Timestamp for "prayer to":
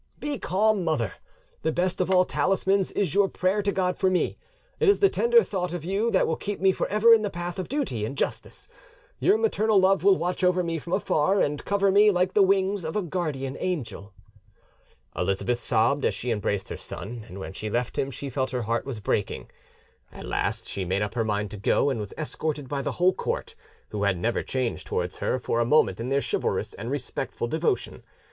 3.29-3.71